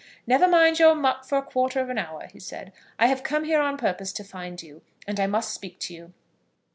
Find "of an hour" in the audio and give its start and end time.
1.79-2.25